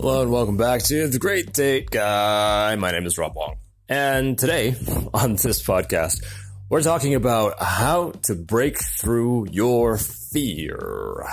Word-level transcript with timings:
Hello 0.00 0.22
and 0.22 0.30
welcome 0.30 0.56
back 0.56 0.84
to 0.84 1.08
The 1.08 1.18
Great 1.18 1.52
Date 1.52 1.90
Guy. 1.90 2.76
My 2.76 2.92
name 2.92 3.04
is 3.04 3.18
Rob 3.18 3.34
Wong. 3.34 3.56
And 3.88 4.38
today 4.38 4.76
on 5.12 5.32
this 5.32 5.60
podcast, 5.60 6.24
we're 6.68 6.82
talking 6.82 7.16
about 7.16 7.60
how 7.60 8.12
to 8.22 8.36
break 8.36 8.78
through 8.78 9.48
your 9.50 9.96
fear. 9.98 11.26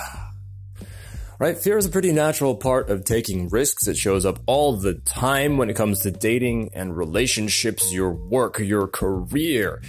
Right? 1.37 1.55
Fear 1.55 1.77
is 1.77 1.85
a 1.85 1.91
pretty 1.91 2.11
natural 2.11 2.55
part 2.55 2.89
of 2.89 3.05
taking 3.05 3.49
risks. 3.49 3.85
It 3.87 3.97
shows 3.97 4.25
up 4.25 4.39
all 4.47 4.75
the 4.75 4.95
time 4.95 5.57
when 5.57 5.69
it 5.69 5.75
comes 5.75 5.99
to 5.99 6.09
dating 6.09 6.71
and 6.73 6.97
relationships, 6.97 7.93
your 7.93 8.13
work, 8.13 8.57
your 8.57 8.87
career. 8.87 9.83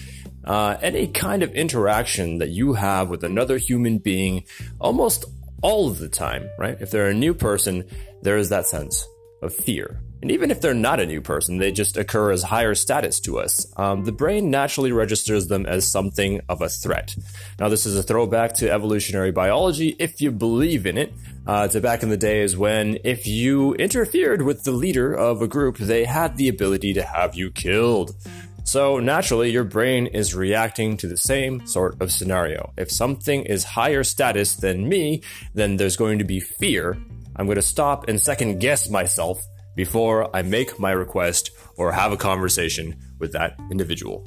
Uh, 0.44 0.76
any 0.82 1.06
kind 1.06 1.42
of 1.42 1.50
interaction 1.54 2.38
that 2.38 2.50
you 2.50 2.74
have 2.74 3.08
with 3.08 3.24
another 3.24 3.56
human 3.56 3.96
being 3.96 4.44
almost 4.78 5.24
all 5.62 5.88
of 5.88 5.98
the 5.98 6.08
time, 6.08 6.48
right? 6.58 6.76
If 6.80 6.90
they're 6.90 7.08
a 7.08 7.14
new 7.14 7.34
person, 7.34 7.84
there 8.26 8.36
is 8.36 8.48
that 8.48 8.66
sense 8.66 9.06
of 9.40 9.54
fear. 9.54 10.00
And 10.22 10.30
even 10.32 10.50
if 10.50 10.60
they're 10.60 10.74
not 10.74 10.98
a 10.98 11.06
new 11.06 11.20
person, 11.20 11.58
they 11.58 11.70
just 11.70 11.96
occur 11.96 12.32
as 12.32 12.42
higher 12.42 12.74
status 12.74 13.20
to 13.20 13.38
us. 13.38 13.66
Um, 13.76 14.04
the 14.04 14.12
brain 14.12 14.50
naturally 14.50 14.90
registers 14.90 15.46
them 15.46 15.66
as 15.66 15.86
something 15.86 16.40
of 16.48 16.60
a 16.62 16.68
threat. 16.68 17.14
Now, 17.60 17.68
this 17.68 17.86
is 17.86 17.96
a 17.96 18.02
throwback 18.02 18.54
to 18.54 18.70
evolutionary 18.70 19.30
biology, 19.30 19.94
if 19.98 20.20
you 20.20 20.32
believe 20.32 20.86
in 20.86 20.98
it, 20.98 21.12
uh, 21.46 21.68
to 21.68 21.80
back 21.80 22.02
in 22.02 22.08
the 22.08 22.16
days 22.16 22.56
when 22.56 22.98
if 23.04 23.26
you 23.26 23.74
interfered 23.74 24.42
with 24.42 24.64
the 24.64 24.72
leader 24.72 25.12
of 25.12 25.42
a 25.42 25.46
group, 25.46 25.76
they 25.76 26.04
had 26.04 26.36
the 26.36 26.48
ability 26.48 26.94
to 26.94 27.02
have 27.02 27.36
you 27.36 27.50
killed. 27.52 28.16
So 28.64 28.98
naturally, 28.98 29.52
your 29.52 29.62
brain 29.62 30.08
is 30.08 30.34
reacting 30.34 30.96
to 30.96 31.06
the 31.06 31.16
same 31.16 31.64
sort 31.68 32.00
of 32.02 32.10
scenario. 32.10 32.72
If 32.76 32.90
something 32.90 33.44
is 33.44 33.62
higher 33.62 34.02
status 34.02 34.56
than 34.56 34.88
me, 34.88 35.22
then 35.54 35.76
there's 35.76 35.96
going 35.96 36.18
to 36.18 36.24
be 36.24 36.40
fear. 36.40 36.98
I'm 37.36 37.46
going 37.46 37.56
to 37.56 37.62
stop 37.62 38.08
and 38.08 38.20
second 38.20 38.60
guess 38.60 38.88
myself 38.88 39.46
before 39.76 40.34
I 40.34 40.42
make 40.42 40.78
my 40.78 40.90
request 40.90 41.50
or 41.76 41.92
have 41.92 42.12
a 42.12 42.16
conversation 42.16 42.96
with 43.18 43.32
that 43.32 43.58
individual. 43.70 44.26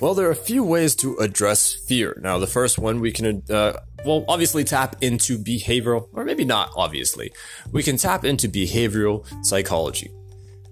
Well, 0.00 0.14
there 0.14 0.26
are 0.26 0.32
a 0.32 0.36
few 0.36 0.64
ways 0.64 0.96
to 0.96 1.16
address 1.18 1.74
fear. 1.74 2.18
Now, 2.20 2.38
the 2.38 2.46
first 2.46 2.78
one 2.78 3.00
we 3.00 3.12
can, 3.12 3.42
uh, 3.48 3.74
well, 4.04 4.24
obviously 4.28 4.64
tap 4.64 4.96
into 5.00 5.38
behavioral, 5.38 6.08
or 6.12 6.24
maybe 6.24 6.44
not 6.44 6.72
obviously. 6.76 7.32
We 7.70 7.82
can 7.82 7.96
tap 7.96 8.24
into 8.24 8.48
behavioral 8.48 9.26
psychology. 9.44 10.10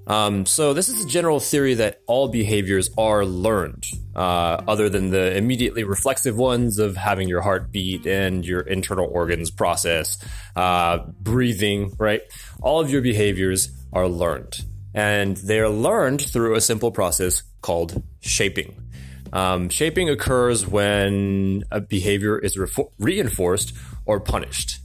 Um, 0.06 0.46
so 0.46 0.72
this 0.72 0.88
is 0.88 1.04
a 1.04 1.08
general 1.08 1.40
theory 1.40 1.74
that 1.74 2.00
all 2.06 2.28
behaviors 2.28 2.90
are 2.96 3.24
learned, 3.24 3.84
uh, 4.16 4.62
other 4.66 4.88
than 4.88 5.10
the 5.10 5.36
immediately 5.36 5.84
reflexive 5.84 6.36
ones 6.36 6.78
of 6.78 6.96
having 6.96 7.28
your 7.28 7.42
heart 7.42 7.70
beat 7.70 8.06
and 8.06 8.44
your 8.44 8.60
internal 8.60 9.08
organs 9.12 9.50
process, 9.50 10.18
uh, 10.56 10.98
breathing, 11.20 11.94
right? 11.98 12.22
All 12.60 12.80
of 12.80 12.90
your 12.90 13.02
behaviors 13.02 13.70
are 13.92 14.08
learned. 14.08 14.58
And 14.94 15.36
they 15.36 15.60
are 15.60 15.68
learned 15.68 16.20
through 16.20 16.56
a 16.56 16.60
simple 16.60 16.90
process 16.90 17.42
called 17.60 18.02
shaping. 18.20 18.74
Um, 19.32 19.68
shaping 19.68 20.10
occurs 20.10 20.66
when 20.66 21.62
a 21.70 21.80
behavior 21.80 22.36
is 22.36 22.58
re- 22.58 22.66
reinforced 22.98 23.74
or 24.06 24.18
punished. 24.18 24.80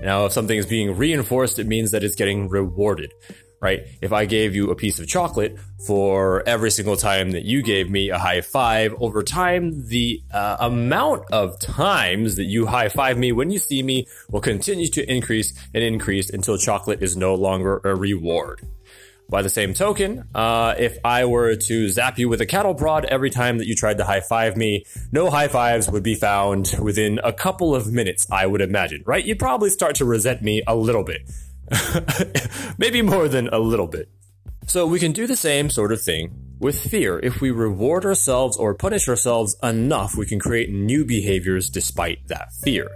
Now, 0.00 0.24
if 0.24 0.32
something 0.32 0.56
is 0.56 0.64
being 0.64 0.96
reinforced, 0.96 1.58
it 1.58 1.66
means 1.66 1.90
that 1.90 2.02
it's 2.02 2.14
getting 2.14 2.48
rewarded 2.48 3.12
right? 3.60 3.80
If 4.00 4.12
I 4.12 4.24
gave 4.24 4.54
you 4.54 4.70
a 4.70 4.74
piece 4.74 4.98
of 4.98 5.06
chocolate 5.06 5.56
for 5.86 6.42
every 6.48 6.70
single 6.70 6.96
time 6.96 7.32
that 7.32 7.44
you 7.44 7.62
gave 7.62 7.90
me 7.90 8.10
a 8.10 8.18
high 8.18 8.40
five, 8.40 8.94
over 9.00 9.22
time, 9.22 9.86
the 9.88 10.22
uh, 10.32 10.56
amount 10.60 11.24
of 11.30 11.58
times 11.60 12.36
that 12.36 12.44
you 12.44 12.66
high 12.66 12.88
five 12.88 13.18
me 13.18 13.32
when 13.32 13.50
you 13.50 13.58
see 13.58 13.82
me 13.82 14.06
will 14.30 14.40
continue 14.40 14.88
to 14.88 15.10
increase 15.10 15.52
and 15.74 15.84
increase 15.84 16.30
until 16.30 16.56
chocolate 16.56 17.02
is 17.02 17.16
no 17.16 17.34
longer 17.34 17.80
a 17.84 17.94
reward. 17.94 18.62
By 19.28 19.42
the 19.42 19.48
same 19.48 19.74
token, 19.74 20.24
uh, 20.34 20.74
if 20.76 20.98
I 21.04 21.26
were 21.26 21.54
to 21.54 21.88
zap 21.88 22.18
you 22.18 22.28
with 22.28 22.40
a 22.40 22.46
cattle 22.46 22.74
prod 22.74 23.04
every 23.04 23.30
time 23.30 23.58
that 23.58 23.68
you 23.68 23.76
tried 23.76 23.98
to 23.98 24.04
high 24.04 24.22
five 24.22 24.56
me, 24.56 24.84
no 25.12 25.30
high 25.30 25.46
fives 25.46 25.88
would 25.88 26.02
be 26.02 26.16
found 26.16 26.74
within 26.80 27.20
a 27.22 27.32
couple 27.32 27.72
of 27.72 27.92
minutes, 27.92 28.26
I 28.32 28.46
would 28.46 28.60
imagine, 28.60 29.04
right? 29.06 29.24
You'd 29.24 29.38
probably 29.38 29.70
start 29.70 29.94
to 29.96 30.04
resent 30.04 30.42
me 30.42 30.62
a 30.66 30.74
little 30.74 31.04
bit. 31.04 31.30
Maybe 32.78 33.02
more 33.02 33.28
than 33.28 33.48
a 33.48 33.58
little 33.58 33.86
bit. 33.86 34.08
So 34.66 34.86
we 34.86 35.00
can 35.00 35.12
do 35.12 35.26
the 35.26 35.36
same 35.36 35.70
sort 35.70 35.92
of 35.92 36.00
thing 36.00 36.50
with 36.60 36.78
fear. 36.78 37.18
If 37.18 37.40
we 37.40 37.50
reward 37.50 38.04
ourselves 38.04 38.56
or 38.56 38.74
punish 38.74 39.08
ourselves 39.08 39.56
enough, 39.62 40.14
we 40.14 40.26
can 40.26 40.38
create 40.38 40.70
new 40.70 41.04
behaviors 41.04 41.70
despite 41.70 42.28
that 42.28 42.52
fear. 42.62 42.88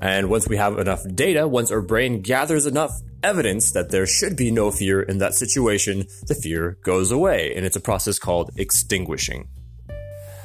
And 0.00 0.30
once 0.30 0.48
we 0.48 0.56
have 0.56 0.78
enough 0.78 1.02
data, 1.14 1.46
once 1.46 1.70
our 1.70 1.82
brain 1.82 2.22
gathers 2.22 2.66
enough 2.66 2.92
evidence 3.22 3.72
that 3.72 3.90
there 3.90 4.06
should 4.06 4.36
be 4.36 4.50
no 4.50 4.70
fear 4.70 5.02
in 5.02 5.18
that 5.18 5.34
situation, 5.34 6.06
the 6.26 6.34
fear 6.34 6.78
goes 6.82 7.12
away. 7.12 7.54
And 7.54 7.64
it's 7.64 7.76
a 7.76 7.80
process 7.80 8.18
called 8.18 8.50
extinguishing. 8.56 9.48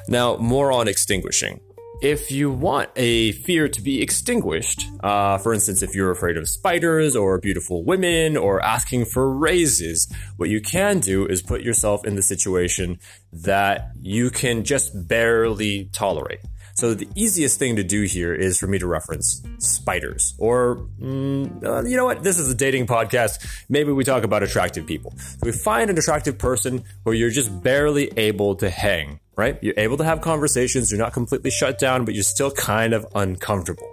Now, 0.07 0.38
more 0.38 0.72
on 0.72 0.88
extinguishing 0.88 1.62
if 2.01 2.31
you 2.31 2.51
want 2.51 2.89
a 2.95 3.31
fear 3.33 3.67
to 3.67 3.81
be 3.81 4.01
extinguished, 4.01 4.88
uh, 5.03 5.38
for 5.38 5.53
instance, 5.53 5.81
if 5.81 5.95
you're 5.95 6.11
afraid 6.11 6.38
of 6.38 6.47
spiders 6.47 7.16
or 7.16 7.39
beautiful 7.39 7.83
women 7.83 8.38
or 8.38 8.63
asking 8.63 9.06
for 9.06 9.31
raises, 9.31 10.11
what 10.38 10.50
you 10.50 10.61
can 10.61 11.00
do 11.00 11.25
is 11.25 11.41
put 11.41 11.61
yourself 11.61 12.06
in 12.06 12.16
the 12.16 12.22
situation 12.22 13.00
that 13.31 13.91
you 14.01 14.29
can 14.29 14.63
just 14.63 15.07
barely 15.07 15.89
tolerate. 15.91 16.39
So 16.75 16.94
the 16.94 17.08
easiest 17.16 17.58
thing 17.58 17.78
to 17.78 17.84
do 17.84 18.03
here 18.03 18.34
is 18.34 18.59
for 18.59 18.68
me 18.68 18.80
to 18.80 18.88
reference 18.88 19.41
spiders, 19.59 20.36
or 20.38 20.88
mm, 21.02 21.63
uh, 21.63 21.84
you 21.84 21.96
know 21.96 22.06
what? 22.06 22.22
This 22.22 22.38
is 22.38 22.50
a 22.50 22.56
dating 22.56 22.86
podcast. 22.88 23.66
Maybe 23.69 23.91
we 23.91 24.03
talk 24.03 24.24
about 24.24 24.44
attractive 24.44 24.86
people. 24.86 25.13
So 25.18 25.40
we 25.44 25.52
find 25.52 25.90
an 25.90 25.97
attractive 25.97 26.38
person 26.38 26.84
where 27.03 27.16
you're 27.16 27.30
just 27.30 27.63
barely 27.63 28.12
able 28.18 28.56
to 28.56 28.69
hang 28.69 29.19
right? 29.38 29.58
You're 29.62 29.74
able 29.78 29.97
to 29.97 30.03
have 30.03 30.22
conversations. 30.22 30.91
You're 30.91 31.00
not 31.00 31.13
completely 31.13 31.52
shut 31.52 31.78
down, 31.78 32.06
but 32.06 32.13
you're 32.13 32.24
still 32.24 32.52
kind 32.52 32.94
of 32.94 33.06
uncomfortable. 33.16 33.92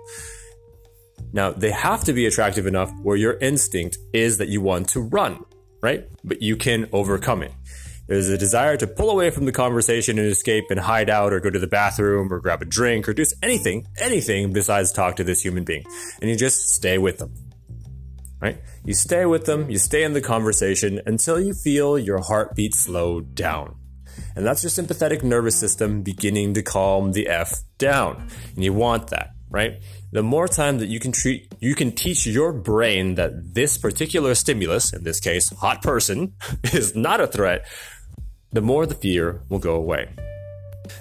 Now, 1.32 1.50
they 1.50 1.70
have 1.70 2.04
to 2.04 2.12
be 2.12 2.26
attractive 2.26 2.66
enough 2.66 2.92
where 3.02 3.16
your 3.16 3.38
instinct 3.38 3.98
is 4.12 4.38
that 4.38 4.48
you 4.48 4.60
want 4.60 4.90
to 4.90 5.00
run, 5.00 5.44
right? 5.80 6.06
But 6.22 6.42
you 6.42 6.56
can 6.56 6.88
overcome 6.92 7.42
it. 7.42 7.52
There's 8.12 8.28
a 8.28 8.36
desire 8.36 8.76
to 8.76 8.86
pull 8.86 9.08
away 9.08 9.30
from 9.30 9.46
the 9.46 9.52
conversation 9.52 10.18
and 10.18 10.28
escape 10.28 10.66
and 10.68 10.78
hide 10.78 11.08
out 11.08 11.32
or 11.32 11.40
go 11.40 11.48
to 11.48 11.58
the 11.58 11.66
bathroom 11.66 12.30
or 12.30 12.40
grab 12.40 12.60
a 12.60 12.66
drink 12.66 13.08
or 13.08 13.14
do 13.14 13.24
anything, 13.42 13.86
anything 13.98 14.52
besides 14.52 14.92
talk 14.92 15.16
to 15.16 15.24
this 15.24 15.40
human 15.40 15.64
being. 15.64 15.82
And 16.20 16.28
you 16.28 16.36
just 16.36 16.68
stay 16.68 16.98
with 16.98 17.16
them, 17.16 17.32
right? 18.38 18.58
You 18.84 18.92
stay 18.92 19.24
with 19.24 19.46
them, 19.46 19.70
you 19.70 19.78
stay 19.78 20.02
in 20.02 20.12
the 20.12 20.20
conversation 20.20 21.00
until 21.06 21.40
you 21.40 21.54
feel 21.54 21.98
your 21.98 22.18
heartbeat 22.18 22.74
slow 22.74 23.22
down. 23.22 23.76
And 24.36 24.44
that's 24.44 24.62
your 24.62 24.68
sympathetic 24.68 25.24
nervous 25.24 25.58
system 25.58 26.02
beginning 26.02 26.52
to 26.52 26.62
calm 26.62 27.12
the 27.12 27.28
F 27.28 27.62
down. 27.78 28.28
And 28.54 28.62
you 28.62 28.74
want 28.74 29.08
that, 29.08 29.30
right? 29.48 29.80
The 30.12 30.22
more 30.22 30.48
time 30.48 30.76
that 30.80 30.88
you 30.88 31.00
can 31.00 31.12
treat, 31.12 31.50
you 31.60 31.74
can 31.74 31.92
teach 31.92 32.26
your 32.26 32.52
brain 32.52 33.14
that 33.14 33.54
this 33.54 33.78
particular 33.78 34.34
stimulus, 34.34 34.92
in 34.92 35.04
this 35.04 35.18
case, 35.18 35.48
hot 35.48 35.80
person, 35.80 36.34
is 36.64 36.94
not 36.94 37.22
a 37.22 37.26
threat, 37.26 37.66
the 38.52 38.60
more 38.60 38.86
the 38.86 38.94
fear 38.94 39.42
will 39.48 39.58
go 39.58 39.74
away. 39.74 40.08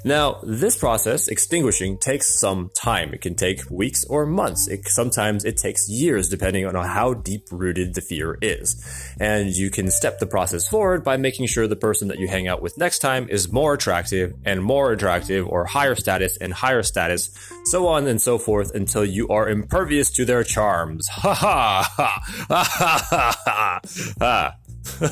Now, 0.04 0.40
this 0.44 0.78
process, 0.78 1.28
extinguishing, 1.28 1.98
takes 1.98 2.40
some 2.40 2.72
time. 2.74 3.14
It 3.14 3.22
can 3.22 3.36
take 3.36 3.70
weeks 3.70 4.06
or 4.06 4.26
months. 4.26 4.68
It, 4.68 4.88
sometimes 4.88 5.46
it 5.46 5.58
takes 5.58 5.90
years, 5.90 6.30
depending 6.30 6.66
on 6.66 6.76
how 6.76 7.14
deep 7.14 7.48
rooted 7.52 7.94
the 7.94 8.02
fear 8.02 8.38
is. 8.42 8.84
And 9.20 9.56
you 9.56 9.70
can 9.70 9.90
step 9.92 10.20
the 10.20 10.28
process 10.28 10.68
forward 10.68 11.04
by 11.04 11.18
making 11.18 11.48
sure 11.48 11.68
the 11.68 11.76
person 11.76 12.08
that 12.10 12.20
you 12.20 12.28
hang 12.28 12.48
out 12.48 12.62
with 12.62 12.78
next 12.78 13.00
time 13.00 13.28
is 13.30 13.52
more 13.52 13.74
attractive 13.74 14.34
and 14.46 14.64
more 14.64 14.92
attractive 14.92 15.48
or 15.48 15.66
higher 15.66 15.96
status 15.96 16.38
and 16.38 16.54
higher 16.54 16.84
status, 16.84 17.30
so 17.66 17.88
on 17.88 18.08
and 18.08 18.22
so 18.22 18.38
forth 18.38 18.74
until 18.74 19.06
you 19.06 19.28
are 19.30 19.50
impervious 19.50 20.12
to 20.12 20.26
their 20.26 20.44
charms. 20.44 21.08
Ha 21.22 21.36
ha 21.36 21.88
ha 21.98 22.24
ha 22.50 23.32
ha 23.46 23.82
ha 24.20 24.56
ha. 25.00 25.12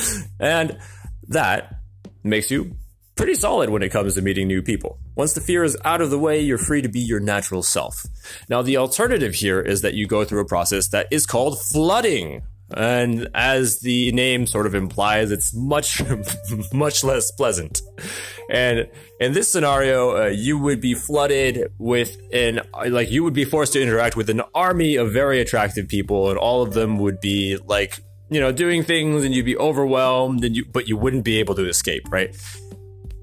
and 0.40 0.78
that 1.32 1.76
makes 2.22 2.50
you 2.50 2.76
pretty 3.16 3.34
solid 3.34 3.70
when 3.70 3.82
it 3.82 3.90
comes 3.90 4.14
to 4.14 4.22
meeting 4.22 4.48
new 4.48 4.62
people. 4.62 4.98
Once 5.14 5.34
the 5.34 5.40
fear 5.40 5.64
is 5.64 5.76
out 5.84 6.00
of 6.00 6.10
the 6.10 6.18
way, 6.18 6.40
you're 6.40 6.58
free 6.58 6.82
to 6.82 6.88
be 6.88 7.00
your 7.00 7.20
natural 7.20 7.62
self. 7.62 8.04
Now, 8.48 8.62
the 8.62 8.76
alternative 8.78 9.34
here 9.34 9.60
is 9.60 9.82
that 9.82 9.94
you 9.94 10.06
go 10.06 10.24
through 10.24 10.40
a 10.40 10.46
process 10.46 10.88
that 10.88 11.08
is 11.10 11.26
called 11.26 11.60
flooding. 11.60 12.42
And 12.74 13.28
as 13.34 13.80
the 13.80 14.12
name 14.12 14.46
sort 14.46 14.66
of 14.66 14.74
implies, 14.74 15.30
it's 15.30 15.54
much, 15.54 16.02
much 16.72 17.04
less 17.04 17.30
pleasant. 17.32 17.82
And 18.48 18.88
in 19.20 19.34
this 19.34 19.52
scenario, 19.52 20.24
uh, 20.24 20.26
you 20.28 20.58
would 20.58 20.80
be 20.80 20.94
flooded 20.94 21.70
with 21.78 22.16
an, 22.32 22.62
like, 22.88 23.10
you 23.10 23.24
would 23.24 23.34
be 23.34 23.44
forced 23.44 23.74
to 23.74 23.82
interact 23.82 24.16
with 24.16 24.30
an 24.30 24.42
army 24.54 24.96
of 24.96 25.12
very 25.12 25.40
attractive 25.40 25.86
people, 25.86 26.30
and 26.30 26.38
all 26.38 26.62
of 26.62 26.72
them 26.72 26.98
would 26.98 27.20
be 27.20 27.58
like, 27.58 28.00
you 28.32 28.40
know, 28.40 28.52
doing 28.52 28.82
things, 28.82 29.24
and 29.24 29.34
you'd 29.34 29.44
be 29.44 29.56
overwhelmed, 29.56 30.44
and 30.44 30.56
you, 30.56 30.64
but 30.64 30.88
you 30.88 30.96
wouldn't 30.96 31.24
be 31.24 31.38
able 31.38 31.54
to 31.56 31.68
escape, 31.68 32.10
right? 32.10 32.36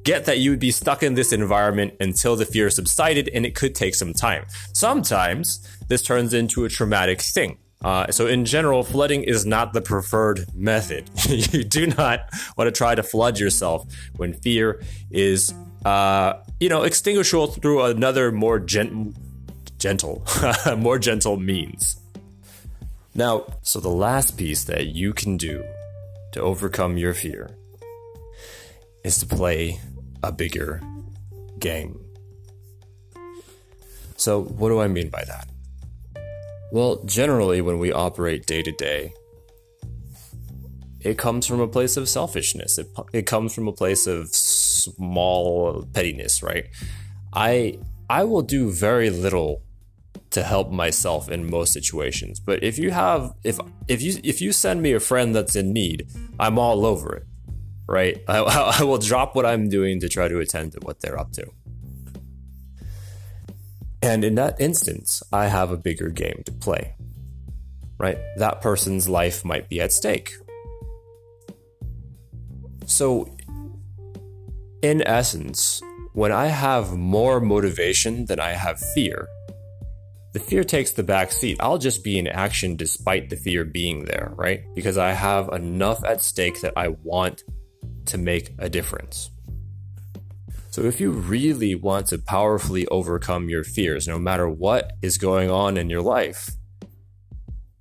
Get 0.04 0.26
that 0.26 0.40
you 0.40 0.52
would 0.52 0.60
be 0.60 0.72
stuck 0.72 1.04
in 1.04 1.16
this 1.16 1.34
environment 1.34 1.94
until 2.00 2.36
the 2.36 2.46
fear 2.46 2.70
subsided, 2.70 3.30
and 3.30 3.46
it 3.46 3.56
could 3.56 3.76
take 3.76 3.96
some 3.96 4.14
time. 4.14 4.46
Sometimes 4.74 5.68
this 5.88 6.02
turns 6.02 6.34
into 6.34 6.66
a 6.66 6.70
traumatic 6.70 7.22
thing. 7.22 7.58
Uh, 7.84 8.12
so, 8.12 8.28
in 8.28 8.44
general, 8.46 8.84
flooding 8.84 9.24
is 9.24 9.46
not 9.46 9.74
the 9.74 9.82
preferred 9.82 10.46
method. 10.54 11.10
you 11.30 11.64
do 11.64 11.88
not 11.88 12.22
want 12.58 12.68
to 12.68 12.72
try 12.72 12.94
to 12.94 13.04
flood 13.04 13.40
yourself 13.40 13.86
when 14.18 14.34
fear 14.34 14.82
is, 15.12 15.54
uh, 15.86 16.34
you 16.60 16.68
know, 16.68 16.84
extinguishable 16.84 17.48
through 17.48 17.84
another 17.84 18.32
more 18.32 18.60
gen- 18.60 19.16
gentle, 19.78 20.26
more 20.78 21.00
gentle 21.00 21.38
means. 21.38 21.99
Now, 23.20 23.48
so 23.64 23.82
the 23.82 23.90
last 23.90 24.38
piece 24.38 24.64
that 24.64 24.96
you 24.96 25.12
can 25.12 25.36
do 25.36 25.62
to 26.32 26.40
overcome 26.40 26.98
your 26.98 27.14
fear 27.14 27.50
is 29.04 29.18
to 29.18 29.26
play 29.26 29.82
a 30.24 30.32
bigger 30.32 30.82
game. 31.60 32.00
So, 34.16 34.42
what 34.44 34.70
do 34.70 34.80
I 34.80 34.88
mean 34.88 35.10
by 35.10 35.26
that? 35.26 35.50
Well, 36.72 37.04
generally, 37.04 37.60
when 37.60 37.78
we 37.78 37.92
operate 37.92 38.46
day 38.46 38.62
to 38.62 38.72
day, 38.72 39.12
it 41.02 41.18
comes 41.18 41.46
from 41.46 41.60
a 41.60 41.68
place 41.68 41.98
of 41.98 42.08
selfishness. 42.08 42.78
It, 42.78 42.88
it 43.12 43.26
comes 43.26 43.54
from 43.54 43.68
a 43.68 43.74
place 43.74 44.08
of 44.08 44.30
small 44.30 45.86
pettiness, 45.94 46.42
right? 46.42 46.68
I 47.34 47.80
I 48.10 48.24
will 48.24 48.44
do 48.44 48.72
very 48.72 49.10
little 49.10 49.62
to 50.32 50.44
help 50.44 50.72
myself 50.72 51.30
in 51.30 51.50
most 51.50 51.74
situations. 51.74 52.40
But 52.40 52.64
if 52.64 52.78
you 52.78 52.92
have 52.92 53.34
if 53.44 53.60
if 53.88 54.02
you 54.02 54.20
if 54.24 54.42
you 54.42 54.52
send 54.52 54.82
me 54.82 54.94
a 54.94 55.00
friend 55.00 55.36
that's 55.36 55.56
in 55.56 55.74
need, 55.74 56.08
I'm 56.40 56.60
all 56.60 56.86
over 56.86 57.16
it, 57.16 57.26
right? 57.88 58.22
I, 58.28 58.40
I 58.80 58.84
will 58.84 59.00
drop 59.00 59.36
what 59.36 59.46
I'm 59.46 59.70
doing 59.70 60.00
to 60.02 60.10
try 60.10 60.28
to 60.28 60.40
attend 60.40 60.74
to 60.74 60.80
what 60.82 61.02
they're 61.02 61.20
up 61.20 61.32
to. 61.34 61.48
And 64.02 64.24
in 64.24 64.36
that 64.36 64.60
instance, 64.62 65.22
I 65.34 65.48
have 65.48 65.72
a 65.72 65.78
bigger 65.78 66.10
game 66.10 66.42
to 66.46 66.52
play. 66.52 66.96
Right? 67.98 68.18
That 68.38 68.62
person's 68.62 69.10
life 69.10 69.44
might 69.44 69.68
be 69.68 69.82
at 69.82 69.92
stake. 69.92 70.32
So, 72.86 73.30
in 74.82 75.06
essence, 75.06 75.82
when 76.14 76.32
I 76.32 76.48
have 76.48 76.96
more 76.96 77.42
motivation 77.42 78.26
than 78.26 78.40
I 78.40 78.52
have 78.52 78.80
fear, 78.80 79.28
the 80.40 80.46
fear 80.46 80.64
takes 80.64 80.92
the 80.92 81.04
back 81.04 81.32
seat. 81.32 81.58
I'll 81.60 81.78
just 81.78 82.02
be 82.04 82.18
in 82.18 82.26
action 82.26 82.78
despite 82.78 83.30
the 83.30 83.36
fear 83.36 83.66
being 83.66 84.06
there, 84.06 84.32
right? 84.36 84.64
Because 84.74 84.98
I 84.98 85.12
have 85.12 85.50
enough 85.50 86.04
at 86.06 86.24
stake 86.24 86.62
that 86.62 86.74
I 86.78 86.90
want 87.04 87.44
to 88.06 88.18
make 88.18 88.54
a 88.58 88.70
difference. 88.70 89.32
So, 90.72 90.84
if 90.84 91.02
you 91.02 91.12
really 91.12 91.76
want 91.76 92.08
to 92.08 92.20
powerfully 92.20 92.88
overcome 92.88 93.50
your 93.50 93.64
fears, 93.66 94.08
no 94.08 94.18
matter 94.18 94.48
what 94.48 94.94
is 95.02 95.18
going 95.18 95.50
on 95.50 95.78
in 95.78 95.90
your 95.90 96.02
life, 96.02 96.52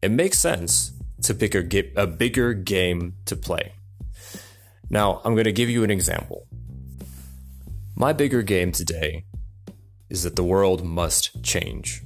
it 0.02 0.10
makes 0.10 0.38
sense 0.38 0.93
to 1.22 1.34
pick 1.34 1.55
a, 1.55 1.64
a 1.96 2.06
bigger 2.06 2.55
game 2.55 3.14
to 3.26 3.37
play. 3.37 3.72
Now, 4.90 5.20
I'm 5.25 5.34
going 5.34 5.44
to 5.44 5.52
give 5.52 5.69
you 5.69 5.84
an 5.84 5.90
example. 5.90 6.49
My 7.94 8.12
bigger 8.12 8.43
game 8.43 8.72
today 8.72 9.26
is 10.08 10.25
that 10.25 10.34
the 10.34 10.44
world 10.44 10.84
must 10.84 11.43
change. 11.44 12.02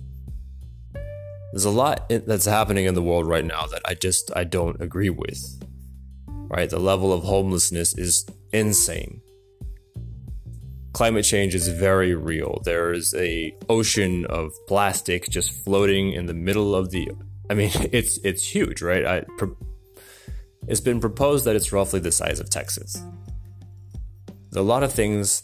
There's 1.52 1.64
a 1.64 1.70
lot 1.70 2.08
that's 2.08 2.46
happening 2.46 2.86
in 2.86 2.94
the 2.94 3.02
world 3.02 3.26
right 3.26 3.44
now 3.44 3.66
that 3.66 3.82
I 3.84 3.94
just 3.94 4.30
I 4.34 4.44
don't 4.44 4.80
agree 4.80 5.10
with. 5.10 5.62
Right? 6.26 6.68
The 6.68 6.80
level 6.80 7.12
of 7.12 7.22
homelessness 7.22 7.96
is 7.96 8.26
insane 8.52 9.22
climate 10.92 11.24
change 11.24 11.54
is 11.54 11.68
very 11.68 12.14
real. 12.14 12.60
There 12.64 12.92
is 12.92 13.14
a 13.14 13.54
ocean 13.68 14.26
of 14.26 14.52
plastic 14.66 15.28
just 15.28 15.50
floating 15.64 16.12
in 16.12 16.26
the 16.26 16.34
middle 16.34 16.74
of 16.74 16.90
the. 16.90 17.10
I 17.50 17.54
mean, 17.54 17.70
it's 17.92 18.18
it's 18.18 18.46
huge, 18.46 18.82
right? 18.82 19.04
I, 19.04 19.24
pro- 19.38 19.56
it's 20.68 20.80
been 20.80 21.00
proposed 21.00 21.44
that 21.44 21.56
it's 21.56 21.72
roughly 21.72 22.00
the 22.00 22.12
size 22.12 22.40
of 22.40 22.50
Texas. 22.50 23.02
There's 24.50 24.60
a 24.60 24.62
lot 24.62 24.82
of 24.82 24.92
things 24.92 25.42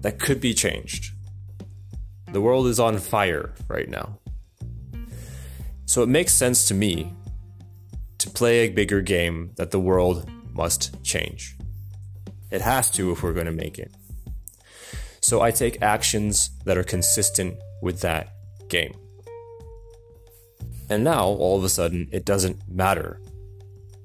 that 0.00 0.18
could 0.18 0.40
be 0.40 0.54
changed. 0.54 1.12
The 2.32 2.40
world 2.40 2.66
is 2.66 2.80
on 2.80 2.98
fire 2.98 3.54
right 3.68 3.88
now. 3.88 4.18
So 5.86 6.02
it 6.02 6.08
makes 6.08 6.32
sense 6.32 6.66
to 6.68 6.74
me 6.74 7.12
to 8.18 8.30
play 8.30 8.60
a 8.60 8.70
bigger 8.70 9.00
game 9.00 9.52
that 9.56 9.70
the 9.70 9.80
world 9.80 10.28
must 10.52 11.02
change. 11.04 11.56
It 12.50 12.60
has 12.60 12.90
to 12.92 13.10
if 13.10 13.22
we're 13.22 13.32
going 13.32 13.46
to 13.46 13.52
make 13.52 13.78
it. 13.78 13.92
So 15.20 15.40
I 15.40 15.50
take 15.50 15.82
actions 15.82 16.50
that 16.64 16.76
are 16.76 16.84
consistent 16.84 17.56
with 17.82 18.00
that 18.00 18.28
game. 18.68 18.94
And 20.90 21.02
now, 21.02 21.24
all 21.24 21.56
of 21.56 21.64
a 21.64 21.68
sudden, 21.68 22.08
it 22.12 22.24
doesn't 22.24 22.58
matter 22.68 23.20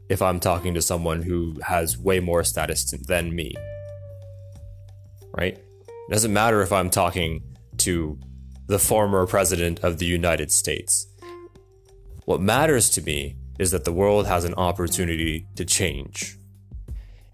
if 0.07 0.21
I'm 0.21 0.39
talking 0.39 0.73
to 0.73 0.81
someone 0.81 1.21
who 1.21 1.55
has 1.61 1.97
way 1.97 2.19
more 2.19 2.43
status 2.43 2.91
than 2.91 3.35
me. 3.35 3.53
Right? 5.37 5.57
It 5.57 6.11
doesn't 6.11 6.33
matter 6.33 6.61
if 6.61 6.71
I'm 6.71 6.89
talking 6.89 7.43
to 7.79 8.17
the 8.67 8.79
former 8.79 9.27
president 9.27 9.81
of 9.83 9.97
the 9.97 10.05
United 10.05 10.51
States. 10.51 11.08
What 12.29 12.41
matters 12.41 12.91
to 12.91 13.01
me 13.01 13.37
is 13.57 13.71
that 13.71 13.85
the 13.85 13.91
world 13.91 14.27
has 14.27 14.45
an 14.45 14.53
opportunity 14.53 15.47
to 15.55 15.65
change. 15.65 16.37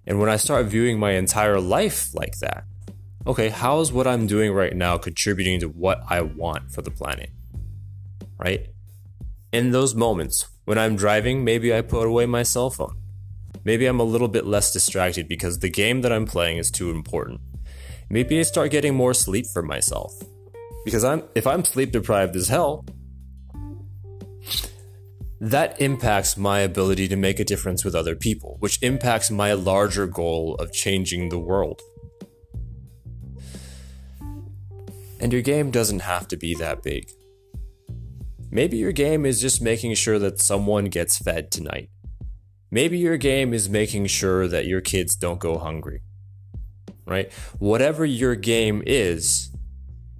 And 0.07 0.21
when 0.21 0.29
I 0.29 0.37
start 0.37 0.67
viewing 0.67 0.97
my 0.97 1.11
entire 1.11 1.59
life 1.59 2.15
like 2.15 2.39
that, 2.39 2.63
okay, 3.27 3.49
how 3.49 3.81
is 3.81 3.91
what 3.91 4.07
I'm 4.07 4.25
doing 4.25 4.53
right 4.53 4.73
now 4.73 4.97
contributing 4.97 5.59
to 5.59 5.67
what 5.67 6.01
I 6.07 6.21
want 6.21 6.71
for 6.71 6.81
the 6.81 6.91
planet? 6.91 7.29
Right? 8.37 8.67
In 9.51 9.71
those 9.71 9.95
moments, 9.95 10.47
when 10.63 10.77
I'm 10.77 10.95
driving, 10.95 11.43
maybe 11.43 11.75
I 11.75 11.81
put 11.81 12.07
away 12.07 12.25
my 12.25 12.43
cell 12.43 12.69
phone. 12.69 12.95
Maybe 13.65 13.87
I'm 13.87 13.99
a 13.99 14.03
little 14.03 14.29
bit 14.29 14.45
less 14.45 14.71
distracted 14.71 15.27
because 15.27 15.59
the 15.59 15.69
game 15.69 16.03
that 16.03 16.13
I'm 16.13 16.25
playing 16.25 16.57
is 16.57 16.71
too 16.71 16.89
important. 16.89 17.41
Maybe 18.09 18.39
I 18.39 18.43
start 18.43 18.71
getting 18.71 18.95
more 18.95 19.13
sleep 19.13 19.45
for 19.47 19.61
myself. 19.61 20.13
Because 20.85 21.03
I'm 21.03 21.23
if 21.35 21.45
I'm 21.45 21.65
sleep 21.65 21.91
deprived 21.91 22.37
as 22.37 22.47
hell, 22.47 22.85
that 25.45 25.79
impacts 25.79 26.37
my 26.37 26.61
ability 26.61 27.07
to 27.07 27.15
make 27.15 27.39
a 27.39 27.45
difference 27.45 27.85
with 27.85 27.93
other 27.93 28.15
people, 28.15 28.57
which 28.61 28.81
impacts 28.81 29.29
my 29.29 29.53
larger 29.53 30.07
goal 30.07 30.55
of 30.55 30.73
changing 30.73 31.29
the 31.29 31.37
world. 31.37 31.81
And 35.19 35.31
your 35.31 35.43
game 35.43 35.69
doesn't 35.69 35.99
have 35.99 36.27
to 36.29 36.37
be 36.37 36.55
that 36.55 36.81
big. 36.81 37.11
Maybe 38.49 38.77
your 38.77 38.91
game 38.91 39.23
is 39.23 39.39
just 39.39 39.61
making 39.61 39.93
sure 39.93 40.17
that 40.17 40.39
someone 40.39 40.85
gets 40.85 41.19
fed 41.19 41.51
tonight. 41.51 41.89
Maybe 42.71 42.97
your 42.97 43.17
game 43.17 43.53
is 43.53 43.69
making 43.69 44.07
sure 44.07 44.47
that 44.47 44.65
your 44.65 44.81
kids 44.81 45.15
don't 45.15 45.39
go 45.39 45.59
hungry. 45.59 46.01
Right? 47.05 47.31
Whatever 47.59 48.03
your 48.03 48.33
game 48.35 48.81
is, 48.87 49.51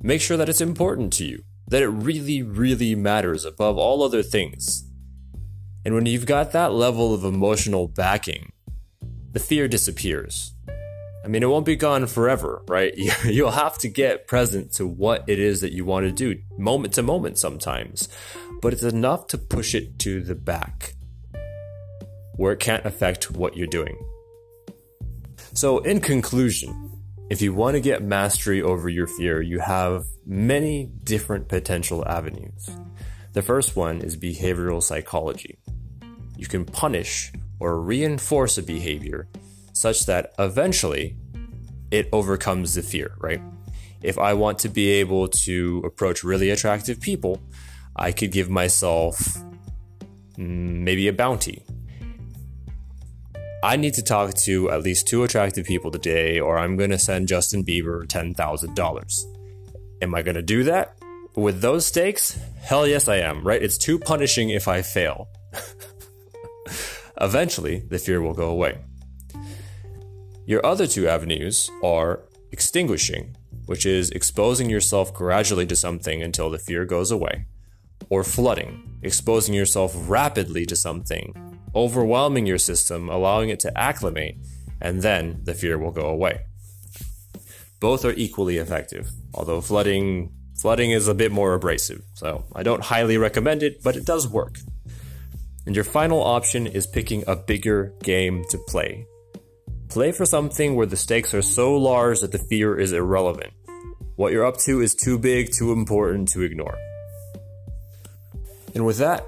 make 0.03 0.21
sure 0.21 0.37
that 0.37 0.49
it's 0.49 0.61
important 0.61 1.13
to 1.13 1.25
you, 1.25 1.41
that 1.67 1.81
it 1.81 1.89
really, 1.89 2.43
really 2.43 2.93
matters 2.93 3.43
above 3.43 3.79
all 3.79 4.03
other 4.03 4.21
things. 4.21 4.84
And 5.85 5.93
when 5.93 6.07
you've 6.07 6.25
got 6.25 6.51
that 6.53 6.73
level 6.73 7.13
of 7.13 7.23
emotional 7.23 7.87
backing, 7.87 8.51
the 9.33 9.39
fear 9.39 9.67
disappears. 9.67 10.53
I 11.23 11.27
mean, 11.27 11.43
it 11.43 11.49
won't 11.49 11.65
be 11.65 11.75
gone 11.75 12.07
forever, 12.07 12.63
right? 12.67 12.93
You'll 13.25 13.51
have 13.51 13.77
to 13.79 13.87
get 13.87 14.27
present 14.27 14.73
to 14.73 14.87
what 14.87 15.23
it 15.27 15.39
is 15.39 15.61
that 15.61 15.73
you 15.73 15.85
want 15.85 16.05
to 16.05 16.11
do, 16.11 16.41
moment 16.57 16.95
to 16.95 17.03
moment 17.03 17.37
sometimes. 17.37 18.09
But 18.61 18.73
it's 18.73 18.83
enough 18.83 19.27
to 19.27 19.37
push 19.37 19.75
it 19.75 19.99
to 19.99 20.21
the 20.21 20.35
back 20.35 20.95
where 22.35 22.53
it 22.53 22.59
can't 22.59 22.85
affect 22.85 23.31
what 23.31 23.55
you're 23.55 23.67
doing. 23.67 23.97
So, 25.53 25.79
in 25.79 26.01
conclusion, 26.01 27.01
if 27.29 27.41
you 27.41 27.53
want 27.53 27.75
to 27.75 27.79
get 27.79 28.03
mastery 28.03 28.61
over 28.61 28.89
your 28.89 29.07
fear, 29.07 29.41
you 29.41 29.59
have 29.59 30.05
many 30.25 30.85
different 31.03 31.47
potential 31.47 32.07
avenues. 32.07 32.69
The 33.33 33.41
first 33.41 33.75
one 33.75 34.01
is 34.01 34.17
behavioral 34.17 34.81
psychology. 34.81 35.57
You 36.37 36.47
can 36.47 36.65
punish 36.65 37.31
or 37.59 37.79
reinforce 37.79 38.57
a 38.57 38.63
behavior 38.63 39.27
such 39.73 40.05
that 40.05 40.33
eventually 40.39 41.15
it 41.91 42.07
overcomes 42.11 42.73
the 42.73 42.81
fear, 42.81 43.15
right? 43.19 43.41
If 44.01 44.17
I 44.17 44.33
want 44.33 44.59
to 44.59 44.69
be 44.69 44.89
able 44.89 45.27
to 45.27 45.81
approach 45.85 46.23
really 46.23 46.49
attractive 46.49 46.99
people, 46.99 47.41
I 47.95 48.11
could 48.11 48.31
give 48.31 48.49
myself 48.49 49.37
mm, 50.37 50.83
maybe 50.83 51.07
a 51.07 51.13
bounty. 51.13 51.63
I 53.63 53.77
need 53.77 53.95
to 53.95 54.03
talk 54.03 54.35
to 54.45 54.69
at 54.69 54.83
least 54.83 55.07
two 55.07 55.23
attractive 55.23 55.65
people 55.65 55.89
today, 55.89 56.39
or 56.39 56.59
I'm 56.59 56.77
going 56.77 56.91
to 56.91 56.99
send 56.99 57.27
Justin 57.27 57.63
Bieber 57.63 58.05
$10,000. 58.05 59.25
Am 60.01 60.13
I 60.13 60.21
going 60.21 60.35
to 60.35 60.43
do 60.43 60.63
that? 60.65 60.99
With 61.35 61.61
those 61.61 61.85
stakes? 61.85 62.37
Hell 62.61 62.85
yes, 62.85 63.07
I 63.07 63.17
am, 63.17 63.43
right? 63.43 63.61
It's 63.61 63.77
too 63.77 63.97
punishing 63.97 64.51
if 64.51 64.67
I 64.67 64.81
fail. 64.83 65.29
Eventually, 67.21 67.79
the 67.79 67.99
fear 67.99 68.21
will 68.21 68.33
go 68.33 68.49
away. 68.49 68.79
Your 70.45 70.65
other 70.65 70.85
two 70.85 71.07
avenues 71.07 71.71
are 71.83 72.21
extinguishing, 72.51 73.35
which 73.65 73.85
is 73.85 74.11
exposing 74.11 74.69
yourself 74.69 75.13
gradually 75.13 75.65
to 75.65 75.75
something 75.75 76.21
until 76.21 76.49
the 76.49 76.59
fear 76.59 76.85
goes 76.85 77.11
away, 77.11 77.45
or 78.09 78.23
flooding, 78.23 78.99
exposing 79.01 79.53
yourself 79.53 79.93
rapidly 79.95 80.65
to 80.65 80.75
something, 80.75 81.33
overwhelming 81.73 82.45
your 82.45 82.57
system, 82.57 83.09
allowing 83.09 83.49
it 83.49 83.59
to 83.61 83.77
acclimate, 83.77 84.37
and 84.79 85.01
then 85.01 85.41
the 85.43 85.53
fear 85.53 85.77
will 85.77 85.91
go 85.91 86.07
away. 86.07 86.45
Both 87.79 88.05
are 88.05 88.13
equally 88.13 88.57
effective, 88.57 89.09
although 89.33 89.61
flooding 89.61 90.31
flooding 90.55 90.91
is 90.91 91.07
a 91.07 91.13
bit 91.13 91.31
more 91.31 91.53
abrasive, 91.53 92.01
so 92.13 92.45
I 92.55 92.63
don't 92.63 92.83
highly 92.83 93.17
recommend 93.17 93.61
it, 93.61 93.83
but 93.83 93.95
it 93.95 94.05
does 94.05 94.27
work. 94.27 94.57
And 95.65 95.75
your 95.75 95.85
final 95.85 96.21
option 96.21 96.67
is 96.67 96.85
picking 96.85 97.23
a 97.27 97.35
bigger 97.35 97.93
game 98.03 98.43
to 98.49 98.57
play. 98.67 99.07
Play 99.89 100.11
for 100.11 100.25
something 100.25 100.75
where 100.75 100.85
the 100.85 100.97
stakes 100.97 101.33
are 101.33 101.41
so 101.41 101.75
large 101.75 102.19
that 102.21 102.31
the 102.31 102.37
fear 102.37 102.77
is 102.77 102.91
irrelevant. 102.91 103.53
What 104.15 104.31
you're 104.31 104.45
up 104.45 104.57
to 104.59 104.81
is 104.81 104.95
too 104.95 105.17
big, 105.17 105.51
too 105.51 105.71
important 105.71 106.29
to 106.29 106.41
ignore. 106.41 106.77
And 108.73 108.85
with 108.85 108.97
that, 108.97 109.25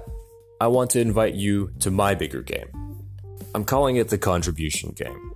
I 0.60 0.66
want 0.68 0.90
to 0.90 1.00
invite 1.00 1.34
you 1.34 1.72
to 1.80 1.90
my 1.90 2.14
bigger 2.14 2.42
game. 2.42 2.68
I'm 3.54 3.64
calling 3.64 3.96
it 3.96 4.08
the 4.08 4.18
contribution 4.18 4.90
game. 4.90 5.32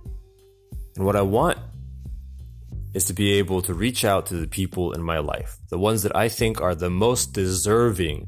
And 0.95 1.05
what 1.05 1.15
I 1.15 1.21
want 1.21 1.57
is 2.93 3.05
to 3.05 3.13
be 3.13 3.33
able 3.33 3.61
to 3.63 3.73
reach 3.73 4.05
out 4.05 4.27
to 4.27 4.35
the 4.35 4.47
people 4.47 4.93
in 4.93 5.01
my 5.01 5.17
life, 5.17 5.57
the 5.69 5.79
ones 5.79 6.03
that 6.03 6.15
I 6.15 6.29
think 6.29 6.61
are 6.61 6.75
the 6.75 6.89
most 6.89 7.33
deserving 7.33 8.27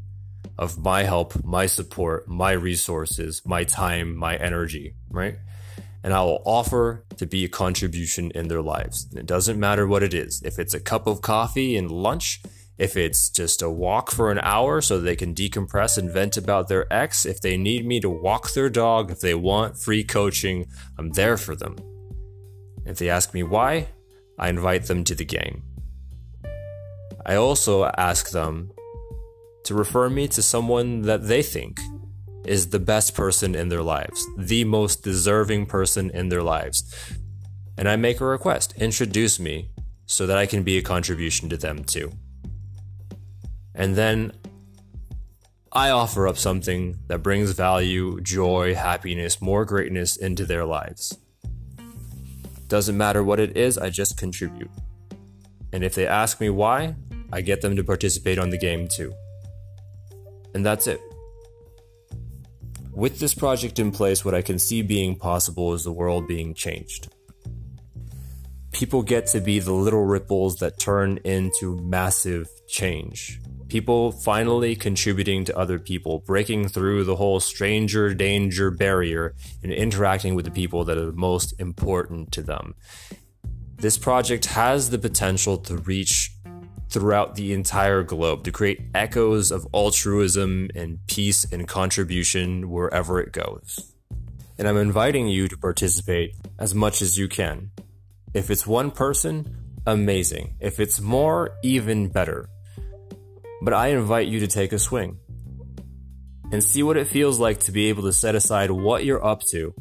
of 0.58 0.78
my 0.78 1.04
help, 1.04 1.44
my 1.44 1.66
support, 1.66 2.28
my 2.28 2.52
resources, 2.52 3.42
my 3.46 3.64
time, 3.64 4.16
my 4.16 4.36
energy, 4.38 4.96
right? 5.10 5.36
And 6.04 6.14
I 6.14 6.22
will 6.22 6.42
offer 6.46 7.06
to 7.18 7.26
be 7.26 7.46
a 7.46 7.50
contribution 7.50 8.32
in 8.32 8.48
their 8.48 8.62
lives. 8.62 9.08
And 9.10 9.20
it 9.20 9.26
doesn't 9.26 9.60
matter 9.60 9.88
what 9.88 10.04
it 10.04 10.14
is. 10.14 10.42
If 10.44 10.60
it's 10.60 10.74
a 10.74 10.80
cup 10.80 11.08
of 11.08 11.22
coffee 11.22 11.76
and 11.76 11.90
lunch, 11.90 12.42
if 12.78 12.98
it's 12.98 13.30
just 13.30 13.62
a 13.62 13.70
walk 13.70 14.12
for 14.12 14.32
an 14.32 14.40
hour 14.40 14.82
so 14.82 15.00
they 15.00 15.16
can 15.16 15.34
decompress 15.34 15.98
and 15.98 16.12
vent 16.12 16.38
about 16.38 16.68
their 16.68 16.92
ex, 16.94 17.26
if 17.26 17.42
they 17.42 17.58
need 17.58 17.86
me 17.86 18.00
to 18.02 18.10
walk 18.10 18.52
their 18.52 18.70
dog, 18.70 19.12
if 19.12 19.22
they 19.22 19.34
want 19.34 19.78
free 19.78 20.04
coaching, 20.04 20.68
I'm 20.98 21.12
there 21.12 21.38
for 21.38 21.56
them. 21.56 21.78
If 22.86 22.98
they 23.00 23.10
ask 23.10 23.34
me 23.34 23.44
why, 23.44 23.88
I 24.38 24.50
invite 24.50 24.86
them 24.86 25.04
to 25.06 25.16
the 25.16 25.26
game. 25.26 25.64
I 27.26 27.36
also 27.36 27.86
ask 27.86 28.30
them 28.30 28.72
to 29.66 29.76
refer 29.76 30.10
me 30.10 30.28
to 30.30 30.42
someone 30.42 31.02
that 31.04 31.28
they 31.28 31.42
think 31.42 31.80
is 32.46 32.70
the 32.70 32.80
best 32.80 33.16
person 33.16 33.56
in 33.56 33.70
their 33.70 33.82
lives, 33.82 34.26
the 34.38 34.64
most 34.64 35.04
deserving 35.04 35.66
person 35.66 36.12
in 36.12 36.30
their 36.30 36.44
lives. 36.44 36.84
And 37.78 37.90
I 37.90 37.96
make 37.96 38.22
a 38.22 38.26
request 38.26 38.74
introduce 38.78 39.40
me 39.40 39.70
so 40.06 40.28
that 40.28 40.38
I 40.38 40.46
can 40.46 40.64
be 40.64 40.78
a 40.78 40.82
contribution 40.82 41.50
to 41.50 41.58
them 41.58 41.84
too. 41.84 42.12
And 43.74 43.96
then 43.96 44.32
I 45.72 45.90
offer 45.90 46.28
up 46.28 46.38
something 46.38 47.00
that 47.08 47.24
brings 47.24 47.52
value, 47.52 48.22
joy, 48.22 48.76
happiness, 48.76 49.42
more 49.42 49.66
greatness 49.66 50.16
into 50.16 50.46
their 50.46 50.64
lives. 50.64 51.18
Doesn't 52.68 52.98
matter 52.98 53.24
what 53.24 53.40
it 53.40 53.58
is, 53.58 53.78
I 53.78 53.90
just 53.90 54.18
contribute. 54.18 54.72
And 55.74 55.84
if 55.84 55.96
they 55.96 56.08
ask 56.08 56.40
me 56.40 56.50
why, 56.50 56.96
I 57.34 57.42
get 57.42 57.62
them 57.62 57.76
to 57.76 57.84
participate 57.84 58.40
on 58.40 58.52
the 58.52 58.58
game 58.58 58.88
too. 58.88 59.14
And 60.56 60.66
that's 60.66 60.88
it. 60.88 61.02
With 62.94 63.20
this 63.20 63.36
project 63.36 63.78
in 63.78 63.92
place, 63.92 64.24
what 64.24 64.34
I 64.34 64.42
can 64.42 64.58
see 64.58 64.82
being 64.82 65.18
possible 65.18 65.74
is 65.74 65.84
the 65.84 65.92
world 65.92 66.30
being 66.30 66.54
changed. 66.54 67.10
People 68.72 69.04
get 69.04 69.28
to 69.28 69.42
be 69.42 69.60
the 69.60 69.74
little 69.74 70.06
ripples 70.06 70.56
that 70.58 70.80
turn 70.80 71.20
into 71.26 71.76
massive 71.82 72.48
change. 72.70 73.42
People 73.68 74.14
finally 74.14 74.78
contributing 74.78 75.44
to 75.44 75.58
other 75.58 75.78
people, 75.78 76.20
breaking 76.20 76.70
through 76.70 77.04
the 77.04 77.18
whole 77.18 77.42
stranger 77.42 78.14
danger 78.14 78.72
barrier 78.72 79.36
and 79.62 79.74
interacting 79.74 80.36
with 80.36 80.46
the 80.46 80.52
people 80.52 80.86
that 80.86 80.98
are 80.98 81.12
most 81.12 81.54
important 81.60 82.32
to 82.32 82.42
them. 82.42 82.76
This 83.76 83.98
project 83.98 84.46
has 84.46 84.90
the 84.90 85.00
potential 85.00 85.58
to 85.58 85.78
reach 85.80 86.32
throughout 86.96 87.36
the 87.36 87.52
entire 87.52 88.04
globe 88.04 88.46
to 88.46 88.54
create 88.54 88.80
echoes 88.96 89.52
of 89.52 89.68
altruism 89.74 90.70
and 90.74 90.98
peace 91.08 91.44
and 91.52 91.68
contribution 91.68 92.70
wherever 92.70 93.20
it 93.20 93.34
goes. 93.34 93.94
And 94.58 94.66
I'm 94.66 94.78
inviting 94.78 95.28
you 95.28 95.50
to 95.50 95.58
participate 95.58 96.38
as 96.58 96.74
much 96.74 97.02
as 97.02 97.18
you 97.18 97.28
can. 97.28 97.72
If 98.34 98.50
it's 98.50 98.66
one 98.66 98.92
person, 98.92 99.58
amazing. 99.86 100.56
If 100.62 100.80
it's 100.80 101.02
more, 101.02 101.52
even 101.64 102.08
better. 102.08 102.48
But 103.62 103.74
I 103.74 103.88
invite 103.88 104.30
you 104.30 104.40
to 104.40 104.48
take 104.48 104.72
a 104.72 104.80
swing 104.80 105.20
and 106.54 106.64
see 106.64 106.82
what 106.82 106.96
it 106.96 107.08
feels 107.08 107.42
like 107.42 107.60
to 107.66 107.74
be 107.74 107.90
able 107.90 108.04
to 108.04 108.14
set 108.14 108.36
aside 108.36 108.72
what 108.72 109.04
you're 109.04 109.25
up 109.25 109.42
to 109.48 109.74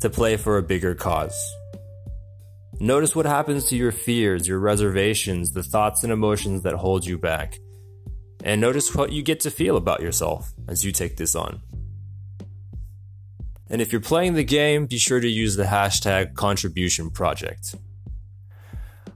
to 0.00 0.08
play 0.08 0.38
for 0.38 0.56
a 0.56 0.62
bigger 0.62 0.94
cause. 0.94 1.36
Notice 2.80 3.14
what 3.14 3.24
happens 3.24 3.66
to 3.66 3.76
your 3.76 3.92
fears, 3.92 4.48
your 4.48 4.58
reservations, 4.58 5.52
the 5.52 5.62
thoughts 5.62 6.02
and 6.02 6.12
emotions 6.12 6.62
that 6.62 6.74
hold 6.74 7.06
you 7.06 7.16
back. 7.16 7.58
And 8.42 8.60
notice 8.60 8.94
what 8.94 9.12
you 9.12 9.22
get 9.22 9.40
to 9.40 9.50
feel 9.50 9.76
about 9.76 10.02
yourself 10.02 10.52
as 10.68 10.84
you 10.84 10.92
take 10.92 11.16
this 11.16 11.34
on. 11.34 11.62
And 13.70 13.80
if 13.80 13.92
you're 13.92 14.00
playing 14.00 14.34
the 14.34 14.44
game, 14.44 14.86
be 14.86 14.98
sure 14.98 15.20
to 15.20 15.28
use 15.28 15.56
the 15.56 15.64
hashtag 15.64 16.34
contribution 16.34 17.10
project. 17.10 17.76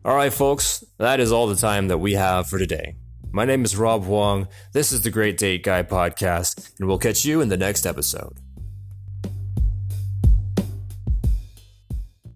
Alright, 0.05 0.33
folks, 0.33 0.85
that 0.99 1.21
is 1.21 1.33
all 1.33 1.47
the 1.47 1.57
time 1.57 1.89
that 1.89 1.99
we 1.99 2.15
have 2.15 2.49
for 2.49 2.59
today. 2.59 2.97
My 3.31 3.45
name 3.45 3.65
is 3.65 3.77
Rob 3.77 4.07
Wong. 4.07 4.49
This 4.73 4.93
is 4.93 5.03
the 5.03 5.11
Great 5.11 5.37
Date 5.37 5.63
Guy 5.63 5.83
podcast, 5.83 6.79
and 6.79 6.89
we'll 6.89 6.99
catch 6.99 7.27
you 7.27 7.43
in 7.43 7.51
the 7.51 7.59
next 7.59 7.85
episode. 7.85 8.39